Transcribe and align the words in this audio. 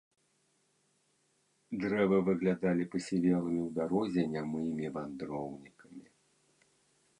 Дрэвы 1.83 2.17
выглядалі 2.29 2.83
пасівелымі 2.95 3.61
ў 3.67 3.69
дарозе 3.77 4.21
нямымі 4.39 4.85
вандроўнікамі. 4.99 6.05